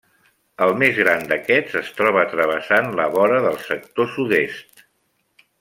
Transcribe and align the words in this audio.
El 0.67 0.71
més 0.83 0.95
gran 1.01 1.27
d'aquests 1.31 1.77
es 1.83 1.93
troba 2.01 2.25
travessant 2.33 2.91
la 3.01 3.07
vora 3.19 3.39
del 3.47 3.63
sector 3.71 4.13
sud-est. 4.19 4.87